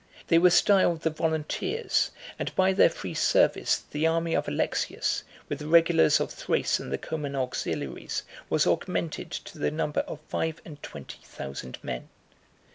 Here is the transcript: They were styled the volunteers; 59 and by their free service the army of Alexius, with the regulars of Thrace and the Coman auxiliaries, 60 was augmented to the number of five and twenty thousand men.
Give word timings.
They 0.29 0.39
were 0.39 0.49
styled 0.49 1.01
the 1.01 1.11
volunteers; 1.11 2.09
59 2.37 2.37
and 2.39 2.55
by 2.55 2.73
their 2.73 2.89
free 2.89 3.13
service 3.13 3.83
the 3.91 4.07
army 4.07 4.33
of 4.33 4.47
Alexius, 4.47 5.21
with 5.47 5.59
the 5.59 5.67
regulars 5.67 6.19
of 6.19 6.31
Thrace 6.31 6.79
and 6.79 6.91
the 6.91 6.97
Coman 6.97 7.35
auxiliaries, 7.35 8.23
60 8.45 8.45
was 8.49 8.65
augmented 8.65 9.29
to 9.29 9.59
the 9.59 9.69
number 9.69 9.99
of 9.99 10.19
five 10.21 10.59
and 10.65 10.81
twenty 10.81 11.19
thousand 11.21 11.77
men. 11.83 12.09